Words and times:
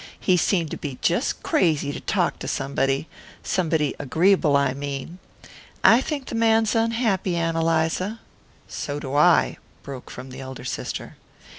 "He 0.19 0.35
seemed 0.35 0.71
to 0.71 0.77
be 0.77 0.97
just 1.03 1.43
crazy 1.43 1.93
to 1.93 1.99
talk 1.99 2.39
to 2.39 2.47
somebody 2.47 3.07
somebody 3.43 3.93
agreeable, 3.99 4.57
I 4.57 4.73
mean. 4.73 5.19
I 5.83 6.01
think 6.01 6.25
the 6.25 6.33
man's 6.33 6.73
unhappy, 6.73 7.35
Ann 7.35 7.55
Eliza." 7.55 8.19
"So 8.67 8.99
do 8.99 9.13
I," 9.13 9.59
broke 9.83 10.09
from 10.09 10.31
the 10.31 10.41
elder 10.41 10.65
sister. 10.65 11.17